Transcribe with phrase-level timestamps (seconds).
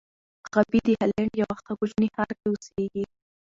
[0.53, 3.03] غابي د هالنډ یوه کوچني ښار کې اوسېږي.